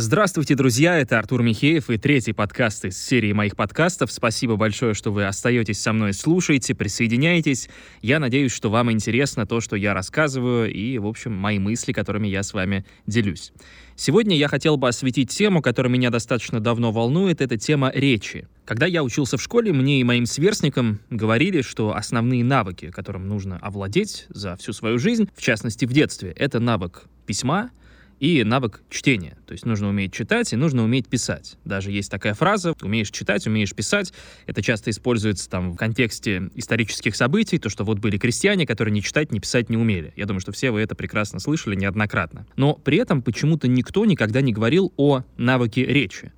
[0.00, 4.12] Здравствуйте, друзья, это Артур Михеев и третий подкаст из серии моих подкастов.
[4.12, 7.68] Спасибо большое, что вы остаетесь со мной, слушаете, присоединяетесь.
[8.00, 12.28] Я надеюсь, что вам интересно то, что я рассказываю и, в общем, мои мысли, которыми
[12.28, 13.52] я с вами делюсь.
[13.96, 18.46] Сегодня я хотел бы осветить тему, которая меня достаточно давно волнует, это тема речи.
[18.66, 23.58] Когда я учился в школе, мне и моим сверстникам говорили, что основные навыки, которым нужно
[23.58, 27.70] овладеть за всю свою жизнь, в частности в детстве, это навык письма,
[28.20, 29.36] и навык чтения.
[29.46, 31.56] То есть нужно уметь читать и нужно уметь писать.
[31.64, 34.12] Даже есть такая фраза «умеешь читать, умеешь писать».
[34.46, 39.00] Это часто используется там в контексте исторических событий, то, что вот были крестьяне, которые ни
[39.00, 40.12] читать, ни писать не умели.
[40.16, 42.46] Я думаю, что все вы это прекрасно слышали неоднократно.
[42.56, 46.32] Но при этом почему-то никто никогда не говорил о навыке речи.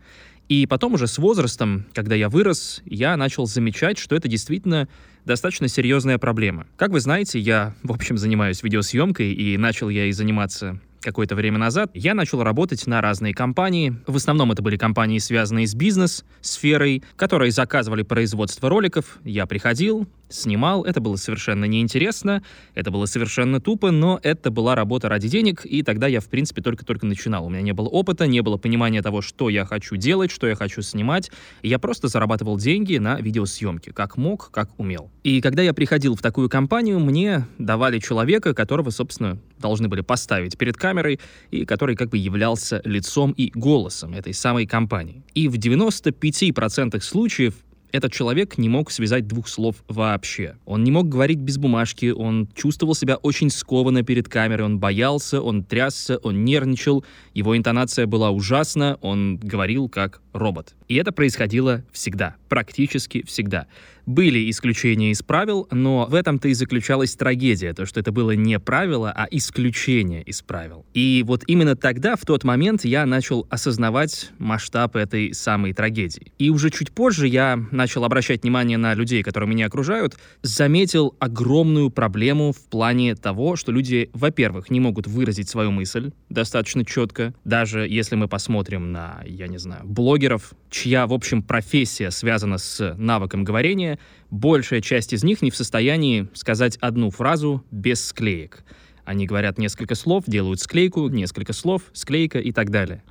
[0.49, 4.89] И потом уже с возрастом, когда я вырос, я начал замечать, что это действительно
[5.25, 6.67] достаточно серьезная проблема.
[6.77, 11.59] Как вы знаете, я, в общем, занимаюсь видеосъемкой, и начал я и заниматься какое-то время
[11.59, 13.97] назад я начал работать на разные компании.
[14.07, 19.19] В основном это были компании, связанные с бизнес-сферой, которые заказывали производство роликов.
[19.25, 22.43] Я приходил, снимал, это было совершенно неинтересно,
[22.75, 26.63] это было совершенно тупо, но это была работа ради денег, и тогда я, в принципе,
[26.63, 27.47] только-только начинал.
[27.47, 30.55] У меня не было опыта, не было понимания того, что я хочу делать, что я
[30.55, 31.31] хочу снимать.
[31.63, 35.11] Я просто зарабатывал деньги на видеосъемке, как мог, как умел.
[35.23, 40.57] И когда я приходил в такую компанию, мне давали человека, которого, собственно, должны были поставить
[40.57, 45.23] перед камерой, и который как бы являлся лицом и голосом этой самой компании.
[45.35, 47.55] И в 95% случаев
[47.93, 50.57] этот человек не мог связать двух слов вообще.
[50.65, 55.41] Он не мог говорить без бумажки, он чувствовал себя очень скованно перед камерой, он боялся,
[55.41, 60.75] он трясся, он нервничал, его интонация была ужасна, он говорил как робот.
[60.89, 63.67] И это происходило всегда, практически всегда.
[64.07, 68.59] Были исключения из правил, но в этом-то и заключалась трагедия, то, что это было не
[68.59, 70.85] правило, а исключение из правил.
[70.95, 76.33] И вот именно тогда, в тот момент, я начал осознавать масштаб этой самой трагедии.
[76.39, 81.91] И уже чуть позже я начал обращать внимание на людей, которые меня окружают, заметил огромную
[81.91, 87.87] проблему в плане того, что люди, во-первых, не могут выразить свою мысль достаточно четко, даже
[87.89, 93.45] если мы посмотрим на, я не знаю, блогеров, чья, в общем, профессия связана с навыком
[93.45, 93.90] говорения,
[94.31, 98.65] большая часть из них не в состоянии сказать одну фразу без склеек.
[99.05, 103.03] Они говорят несколько слов, делают склейку, несколько слов, склейка и так далее.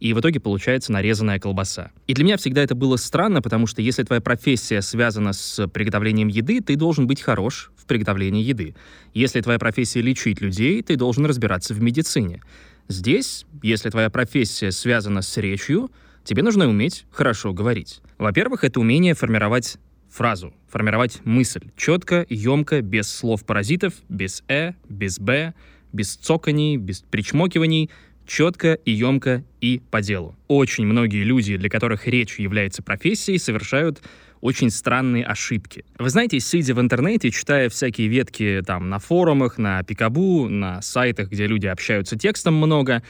[0.00, 1.92] И в итоге получается нарезанная колбаса.
[2.06, 6.28] И для меня всегда это было странно, потому что если твоя профессия связана с приготовлением
[6.28, 8.74] еды, ты должен быть хорош в приготовлении еды.
[9.12, 12.42] Если твоя профессия лечить людей, ты должен разбираться в медицине.
[12.88, 15.90] Здесь, если твоя профессия связана с речью,
[16.24, 18.00] тебе нужно уметь хорошо говорить.
[18.16, 19.76] Во-первых, это умение формировать
[20.10, 25.54] фразу, формировать мысль четко, емко, без слов-паразитов, без «э», без «б»,
[25.92, 27.90] без цоканий, без причмокиваний,
[28.26, 30.36] четко и емко и по делу.
[30.46, 34.02] Очень многие люди, для которых речь является профессией, совершают
[34.40, 35.84] очень странные ошибки.
[35.98, 41.30] Вы знаете, сидя в интернете, читая всякие ветки там на форумах, на Пикабу, на сайтах,
[41.30, 43.02] где люди общаются текстом много,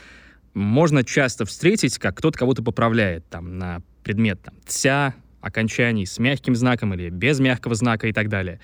[0.54, 6.54] можно часто встретить, как кто-то кого-то поправляет там на предмет там, «тся», окончаний с мягким
[6.54, 8.60] знаком или без мягкого знака и так далее.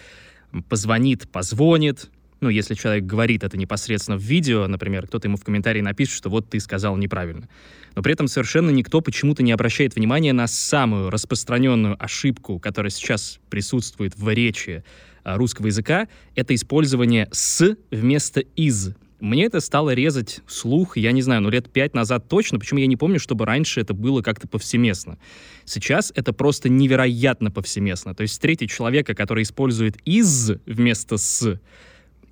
[0.69, 2.11] Позвонит, позвонит.
[2.41, 6.29] Ну, если человек говорит это непосредственно в видео, например, кто-то ему в комментарии напишет, что
[6.29, 7.49] вот ты сказал неправильно.
[7.95, 13.41] Но при этом совершенно никто почему-то не обращает внимания на самую распространенную ошибку, которая сейчас
[13.49, 14.85] присутствует в речи
[15.25, 18.95] а, русского языка, это использование «с» вместо «из».
[19.21, 22.87] Мне это стало резать слух, я не знаю, ну лет пять назад точно, почему я
[22.87, 25.19] не помню, чтобы раньше это было как-то повсеместно.
[25.65, 28.15] Сейчас это просто невероятно повсеместно.
[28.15, 31.59] То есть встретить человека, который использует «из» вместо «с»,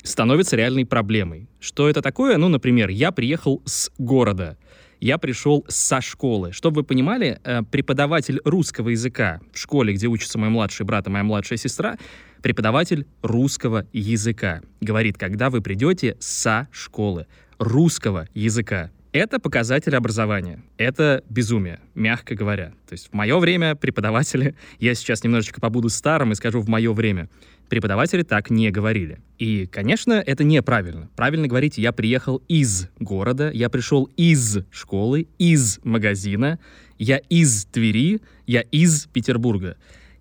[0.02, 1.48] становится реальной проблемой.
[1.58, 2.36] Что это такое?
[2.36, 4.58] Ну, например, я приехал с города,
[5.04, 6.52] я пришел со школы.
[6.52, 11.10] Чтобы вы понимали, э, преподаватель русского языка в школе, где учится мой младший брат и
[11.10, 11.98] моя младшая сестра,
[12.42, 14.62] преподаватель русского языка.
[14.80, 17.26] Говорит, когда вы придете со школы
[17.58, 18.90] русского языка.
[19.12, 20.64] Это показатель образования.
[20.78, 22.70] Это безумие, мягко говоря.
[22.88, 26.92] То есть в мое время преподаватели, я сейчас немножечко побуду старым и скажу в мое
[26.94, 27.28] время,
[27.68, 29.20] преподаватели так не говорили.
[29.38, 31.08] И, конечно, это неправильно.
[31.16, 36.58] Правильно говорить, я приехал из города, я пришел из школы, из магазина,
[36.98, 39.76] я из Твери, я из Петербурга.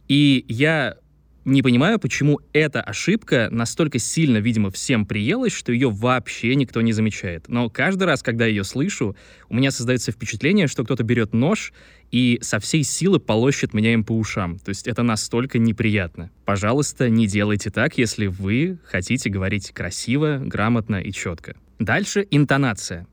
[0.08, 0.98] И я
[1.46, 6.94] не понимаю, почему эта ошибка настолько сильно, видимо, всем приелась, что ее вообще никто не
[6.94, 7.50] замечает.
[7.50, 9.16] Но каждый раз, когда ее слышу,
[9.50, 11.74] у меня создается впечатление, что кто-то берет нож
[12.12, 14.60] и со всей силы полощет меня им по ушам.
[14.60, 16.32] То есть это настолько неприятно.
[16.46, 21.56] Пожалуйста, не делайте так, если вы хотите говорить красиво, грамотно и четко.
[21.80, 23.08] Дальше интонация.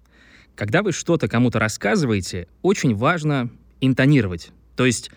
[0.55, 3.51] Когда вы что-то кому-то рассказываете, очень важно
[3.81, 5.11] интонировать, то есть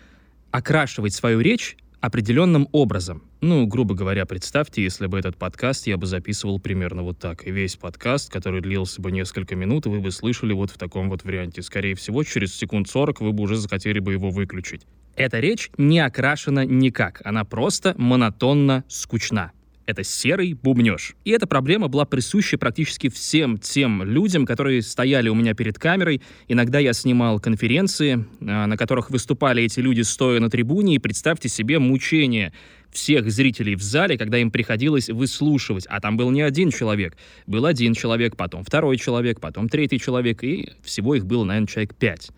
[0.50, 3.22] окрашивать свою речь определенным образом.
[3.40, 7.46] Ну, грубо говоря, представьте, если бы этот подкаст я бы записывал примерно вот так.
[7.46, 11.24] И весь подкаст, который длился бы несколько минут, вы бы слышали вот в таком вот
[11.24, 11.62] варианте.
[11.62, 14.82] Скорее всего, через секунд 40 вы бы уже захотели бы его выключить.
[15.16, 17.22] Эта речь не окрашена никак.
[17.24, 19.52] Она просто монотонно скучна
[19.86, 21.14] это серый бубнеж.
[21.24, 26.22] И эта проблема была присуща практически всем тем людям, которые стояли у меня перед камерой.
[26.48, 31.48] Иногда я снимал конференции, а, на которых выступали эти люди, стоя на трибуне, и представьте
[31.48, 32.52] себе мучение
[32.90, 35.86] всех зрителей в зале, когда им приходилось выслушивать.
[35.86, 37.16] А там был не один человек.
[37.46, 41.94] Был один человек, потом второй человек, потом третий человек, и всего их было, наверное, человек
[41.94, 42.30] пять.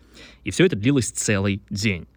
[0.43, 2.07] И все это длилось целый день.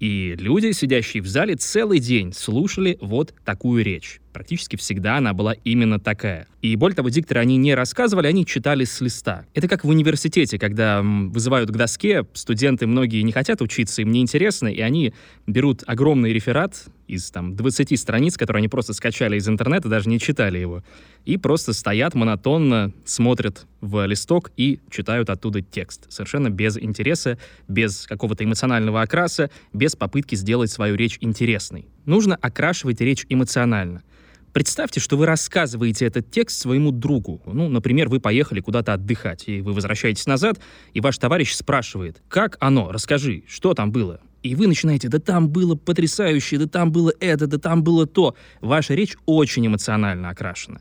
[0.00, 4.20] И люди, сидящие в зале, целый день слушали вот такую речь.
[4.32, 6.46] Практически всегда она была именно такая.
[6.62, 9.44] И более того, дикторы они не рассказывали, они читали с листа.
[9.54, 14.68] Это как в университете, когда вызывают к доске, студенты многие не хотят учиться, им неинтересно,
[14.68, 15.14] и они
[15.46, 20.20] берут огромный реферат из там 20 страниц, которые они просто скачали из интернета, даже не
[20.20, 20.84] читали его,
[21.24, 26.06] и просто стоят монотонно, смотрят в листок и читают оттуда текст.
[26.12, 31.88] Совершенно без интереса, без какого-то эмоционального окраса, без попытки сделать свою речь интересной.
[32.04, 34.02] Нужно окрашивать речь эмоционально.
[34.52, 37.40] Представьте, что вы рассказываете этот текст своему другу.
[37.46, 40.58] Ну, например, вы поехали куда-то отдыхать, и вы возвращаетесь назад,
[40.92, 44.20] и ваш товарищ спрашивает, как оно, расскажи, что там было?
[44.42, 48.34] И вы начинаете, да там было потрясающе, да там было это, да там было то.
[48.60, 50.80] Ваша речь очень эмоционально окрашена.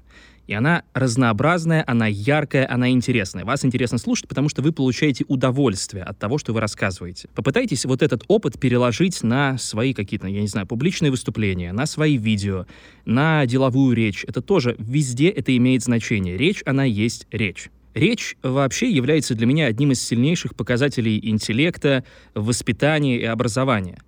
[0.50, 3.46] И она разнообразная, она яркая, она интересная.
[3.46, 7.30] Вас интересно слушать, потому что вы получаете удовольствие от того, что вы рассказываете.
[7.36, 12.18] Попытайтесь вот этот опыт переложить на свои какие-то, я не знаю, публичные выступления, на свои
[12.18, 12.66] видео,
[13.06, 14.26] на деловую речь.
[14.28, 16.36] Это тоже везде это имеет значение.
[16.36, 17.70] Речь, она есть речь.
[17.94, 22.04] Речь вообще является для меня одним из сильнейших показателей интеллекта,
[22.34, 24.00] воспитания и образования.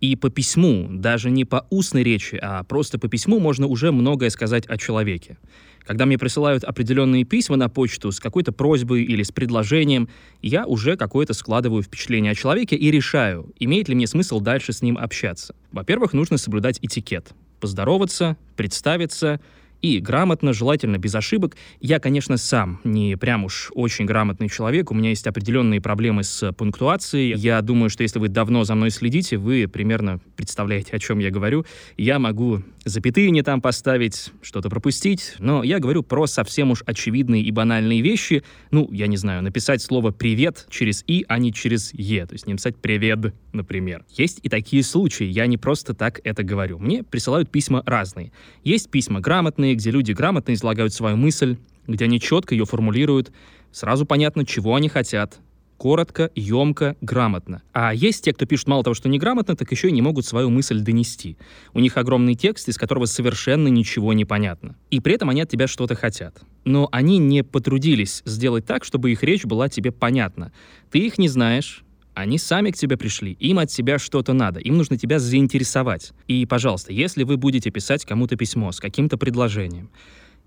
[0.00, 4.30] И по письму, даже не по устной речи, а просто по письму можно уже многое
[4.30, 5.38] сказать о человеке.
[5.86, 10.08] Когда мне присылают определенные письма на почту с какой-то просьбой или с предложением,
[10.40, 14.82] я уже какое-то складываю впечатление о человеке и решаю, имеет ли мне смысл дальше с
[14.82, 15.54] ним общаться.
[15.72, 17.32] Во-первых, нужно соблюдать этикет.
[17.60, 19.40] Поздороваться, представиться—
[19.84, 21.58] и грамотно, желательно без ошибок.
[21.78, 26.52] Я, конечно, сам не прям уж очень грамотный человек, у меня есть определенные проблемы с
[26.52, 27.34] пунктуацией.
[27.36, 31.30] Я думаю, что если вы давно за мной следите, вы примерно представляете, о чем я
[31.30, 31.66] говорю.
[31.98, 37.42] Я могу запятые не там поставить, что-то пропустить, но я говорю про совсем уж очевидные
[37.42, 38.42] и банальные вещи.
[38.70, 42.46] Ну, я не знаю, написать слово «привет» через «и», а не через «е», то есть
[42.46, 44.04] не написать «привет», например.
[44.10, 46.78] Есть и такие случаи, я не просто так это говорю.
[46.78, 48.32] Мне присылают письма разные.
[48.64, 51.56] Есть письма грамотные, где люди грамотно излагают свою мысль,
[51.86, 53.32] где они четко ее формулируют,
[53.72, 55.40] сразу понятно, чего они хотят,
[55.76, 57.62] коротко, емко, грамотно.
[57.72, 60.50] А есть те, кто пишет мало того, что неграмотно, так еще и не могут свою
[60.50, 61.36] мысль донести.
[61.72, 64.76] У них огромный текст, из которого совершенно ничего не понятно.
[64.90, 66.40] И при этом они от тебя что-то хотят.
[66.64, 70.52] Но они не потрудились сделать так, чтобы их речь была тебе понятна.
[70.90, 74.76] Ты их не знаешь, они сами к тебе пришли, им от тебя что-то надо, им
[74.76, 76.12] нужно тебя заинтересовать.
[76.28, 79.90] И, пожалуйста, если вы будете писать кому-то письмо с каким-то предложением,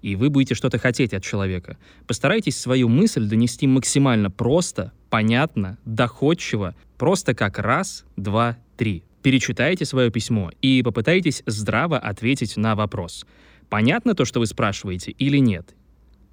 [0.02, 6.76] и вы будете что-то хотеть от человека, постарайтесь свою мысль донести максимально просто, понятно, доходчиво,
[6.98, 9.04] просто как раз, два, три.
[9.24, 13.26] Перечитайте свое письмо и попытайтесь здраво ответить на вопрос.
[13.70, 15.76] Понятно то, что вы спрашиваете, или нет?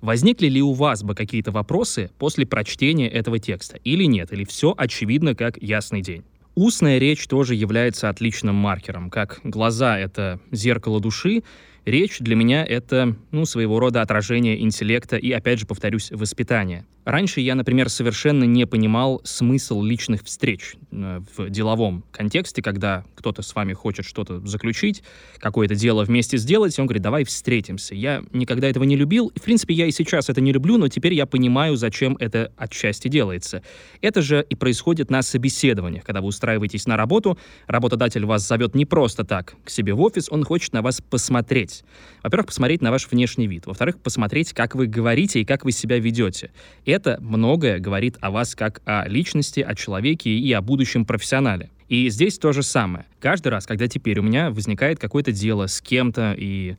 [0.05, 4.75] Возникли ли у вас бы какие-то вопросы после прочтения этого текста или нет, или все
[4.77, 6.25] очевидно как ясный день?
[6.55, 9.09] Устная речь тоже является отличным маркером.
[9.09, 11.43] Как глаза— это зеркало души,
[11.87, 16.85] речь для меня— это, ну, своего рода отражение интеллекта и, опять же, повторюсь, воспитания.
[17.05, 23.43] Раньше я, например, совершенно не понимал смысл личных встреч э, в деловом контексте, когда кто-то
[23.43, 25.03] с вами хочет что-то заключить,
[25.39, 27.95] какое-то дело вместе сделать, и он говорит, давай встретимся.
[27.95, 30.89] Я никогда этого не любил, и, в принципе, я и сейчас это не люблю, но
[30.89, 33.63] теперь я понимаю, зачем это отчасти делается.
[34.01, 38.87] Это же и происходит на собеседованиях, когда вы устраиваетесь на работу, работодатель вас зовет не
[38.87, 41.85] просто так к себе в офис, он хочет на вас посмотреть.
[42.23, 43.67] Во-первых, посмотреть на ваш внешний вид.
[43.67, 46.51] Во-вторых, посмотреть, как вы говорите и как вы себя ведете.
[46.95, 51.71] Это многое говорит о вас как о личности, о человеке и о будущем профессионале.
[51.89, 53.05] И здесь то же самое.
[53.19, 56.77] Каждый раз, когда теперь у меня возникает какое-то дело с кем-то и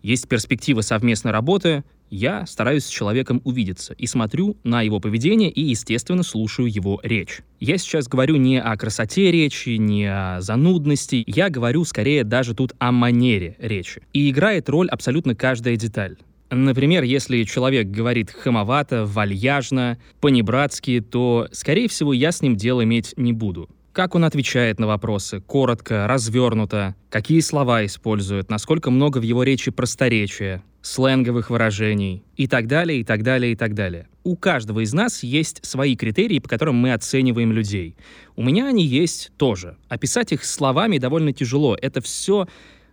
[0.00, 5.60] есть перспектива совместной работы, я стараюсь с человеком увидеться и смотрю на его поведение и,
[5.60, 7.40] естественно, слушаю его речь.
[7.60, 12.72] Я сейчас говорю не о красоте речи, не о занудности, я говорю скорее даже тут
[12.78, 14.00] о манере речи.
[14.14, 16.16] И играет роль абсолютно каждая деталь.
[16.50, 23.14] Например, если человек говорит хамовато, вальяжно, по-небратски, то, скорее всего, я с ним дел иметь
[23.16, 23.68] не буду.
[23.92, 29.70] Как он отвечает на вопросы, коротко, развернуто, какие слова использует, насколько много в его речи
[29.70, 34.08] просторечия, сленговых выражений и так далее, и так далее, и так далее.
[34.22, 37.96] У каждого из нас есть свои критерии, по которым мы оцениваем людей.
[38.36, 39.76] У меня они есть тоже.
[39.88, 41.76] Описать их словами довольно тяжело.
[41.80, 42.46] Это все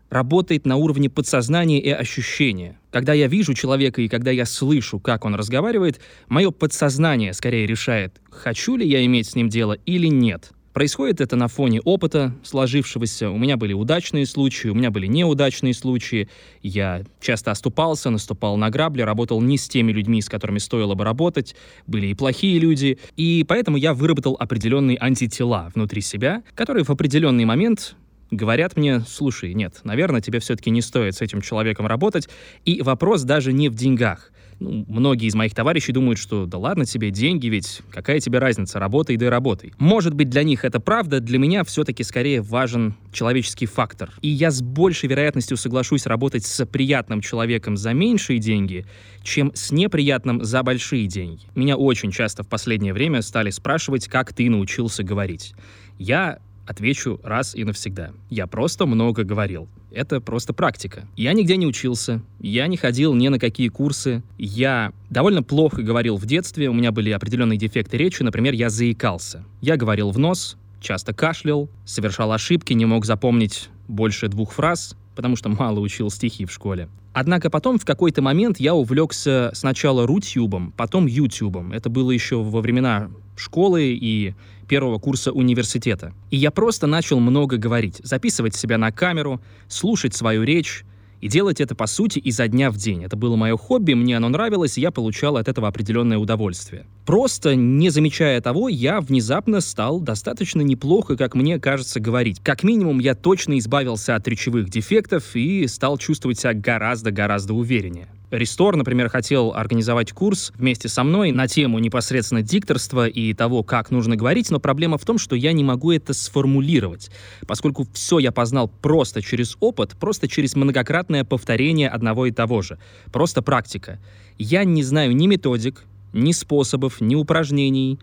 [0.10, 2.80] работает на уровне подсознания и ощущения.
[2.92, 6.00] Когда я вижу человека и когда я слышу, как он разговаривает,
[6.30, 10.52] мое подсознание скорее решает, хочу ли я иметь с ним дело или нет.
[10.78, 13.32] Происходит это на фоне опыта сложившегося.
[13.32, 16.30] У меня были удачные случаи, у меня были неудачные случаи.
[16.62, 21.04] Я часто оступался, наступал на грабли, работал не с теми людьми, с которыми стоило бы
[21.04, 21.56] работать.
[21.88, 23.00] Были и плохие люди.
[23.16, 27.96] И поэтому я выработал определенные антитела внутри себя, которые в определенный момент
[28.32, 32.30] говорят мне, слушай, нет, наверное, тебе все-таки не стоит с этим человеком работать.
[32.66, 34.32] И вопрос даже не в деньгах.
[34.60, 38.80] Ну, многие из моих товарищей думают, что да ладно тебе, деньги ведь, какая тебе разница,
[38.80, 39.74] работай да работай.
[39.78, 44.12] Может быть, для них это правда, для меня все-таки скорее важен человеческий фактор.
[44.22, 48.88] И я с большей вероятностью соглашусь работать с приятным человеком за меньшие деньги,
[49.22, 51.44] чем с неприятным за большие деньги.
[51.54, 55.54] Меня очень часто в последнее время стали спрашивать, как ты научился говорить.
[56.00, 58.12] Я Отвечу раз и навсегда.
[58.30, 59.70] Я просто много говорил.
[59.90, 61.08] Это просто практика.
[61.16, 64.22] Я нигде не учился, я не ходил ни на какие курсы.
[64.38, 69.46] Я довольно плохо говорил в детстве, у меня были определенные дефекты речи, например, я заикался.
[69.62, 75.38] Я говорил в нос, часто кашлял, совершал ошибки, не мог запомнить больше двух фраз, потому
[75.38, 76.90] что мало учил стихи в школе.
[77.14, 81.72] Однако потом в какой-то момент я увлекся сначала рутюбом, потом ютюбом.
[81.72, 84.36] Это было еще во времена школы и
[84.68, 86.14] первого курса университета.
[86.30, 90.86] И я просто начал много говорить, записывать себя на камеру, слушать свою речь,
[91.22, 93.04] и делать это, по сути, изо дня в день.
[93.04, 96.86] Это было мое хобби, мне оно нравилось, и я получал от этого определенное удовольствие.
[97.06, 102.40] Просто, не замечая того, я внезапно стал достаточно неплохо, как мне кажется, говорить.
[102.44, 108.10] Как минимум, я точно избавился от речевых дефектов и стал чувствовать себя гораздо-гораздо увереннее.
[108.30, 113.90] Рестор, например, хотел организовать курс вместе со мной на тему непосредственно дикторства и того, как
[113.90, 117.10] нужно говорить, но проблема в том, что я не могу это сформулировать,
[117.48, 122.78] поскольку все я познал просто через опыт, просто через многократное повторение одного и того же,
[123.14, 123.98] просто практика.
[124.38, 127.98] Я не знаю ни методик, ни способов, ни упражнений,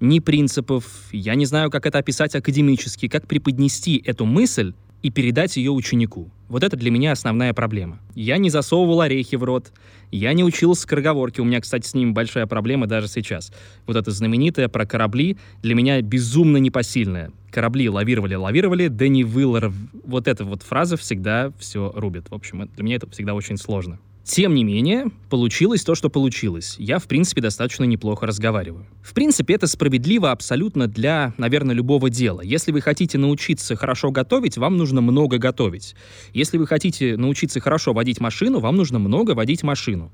[0.00, 0.86] ни принципов.
[1.12, 4.72] Я не знаю, как это описать академически, как преподнести эту мысль
[5.06, 6.32] и передать ее ученику.
[6.48, 8.00] Вот это для меня основная проблема.
[8.16, 9.72] Я не засовывал орехи в рот,
[10.10, 13.52] я не учил скороговорки, у меня, кстати, с ним большая проблема даже сейчас.
[13.86, 17.30] Вот это знаменитое про корабли для меня безумно непосильное.
[17.52, 19.22] Корабли лавировали, лавировали, да не.
[19.22, 22.28] Вот эта вот фраза всегда все рубит.
[22.28, 24.00] В общем, для меня это всегда очень сложно.
[24.26, 26.74] Тем не менее, получилось то, что получилось.
[26.80, 28.84] Я, в принципе, достаточно неплохо разговариваю.
[29.00, 32.40] В принципе, это справедливо абсолютно для, наверное, любого дела.
[32.40, 35.94] Если вы хотите научиться хорошо готовить, вам нужно много готовить.
[36.34, 40.10] Если вы хотите научиться хорошо водить машину, вам нужно много водить машину.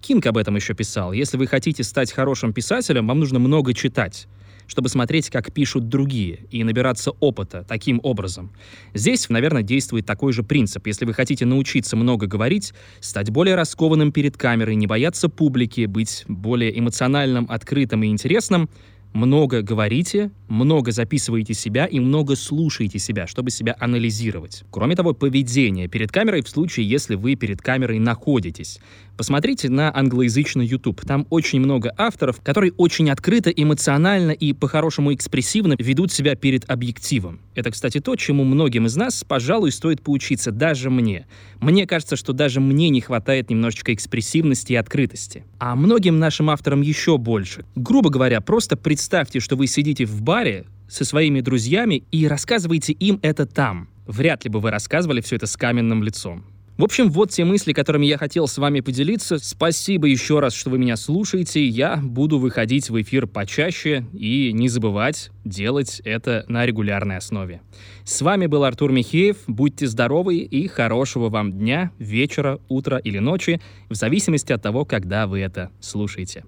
[0.00, 1.12] Кинг об этом еще писал.
[1.12, 4.26] Если вы хотите стать хорошим писателем, вам нужно много читать
[4.66, 8.52] чтобы смотреть, как пишут другие, и набираться опыта таким образом.
[8.94, 10.86] Здесь, наверное, действует такой же принцип.
[10.86, 16.24] Если вы хотите научиться много говорить, стать более раскованным перед камерой, не бояться публики, быть
[16.28, 18.68] более эмоциональным, открытым и интересным,
[19.12, 24.64] много говорите, много записываете себя и много слушаете себя, чтобы себя анализировать.
[24.70, 28.78] Кроме того, поведение перед камерой в случае, если вы перед камерой находитесь.
[29.16, 31.02] Посмотрите на англоязычный YouTube.
[31.02, 37.40] Там очень много авторов, которые очень открыто, эмоционально и по-хорошему экспрессивно ведут себя перед объективом.
[37.54, 41.26] Это, кстати, то, чему многим из нас, пожалуй, стоит поучиться, даже мне.
[41.60, 45.44] Мне кажется, что даже мне не хватает немножечко экспрессивности и открытости.
[45.58, 47.64] А многим нашим авторам еще больше.
[47.76, 53.18] Грубо говоря, просто представьте, что вы сидите в баре со своими друзьями и рассказываете им
[53.22, 53.88] это там.
[54.06, 56.44] Вряд ли бы вы рассказывали все это с каменным лицом.
[56.78, 59.38] В общем, вот те мысли, которыми я хотел с вами поделиться.
[59.38, 61.66] Спасибо еще раз, что вы меня слушаете.
[61.66, 67.60] Я буду выходить в эфир почаще и не забывать делать это на регулярной основе.
[68.04, 69.38] С вами был Артур Михеев.
[69.48, 75.26] Будьте здоровы и хорошего вам дня, вечера, утра или ночи, в зависимости от того, когда
[75.26, 76.44] вы это слушаете.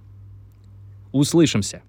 [1.11, 1.83] Услышимся!